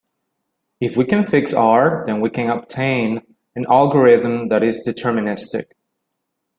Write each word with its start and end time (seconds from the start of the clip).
If 0.79 0.97
we 0.97 1.05
can 1.05 1.23
fix 1.25 1.53
"R" 1.53 2.01
then 2.07 2.21
we 2.21 2.31
obtain 2.35 3.21
an 3.55 3.65
algorithm 3.69 4.47
that 4.47 4.63
is 4.63 4.83
deterministic. 4.83 5.73